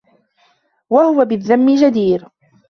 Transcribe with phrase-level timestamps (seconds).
[0.89, 2.27] وَهُوَ بِالذَّمِّ جَدِيرٌ